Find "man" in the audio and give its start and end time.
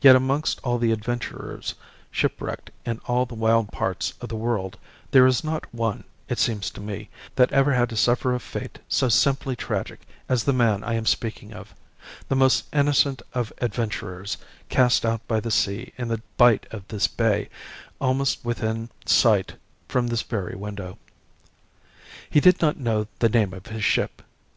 10.52-10.84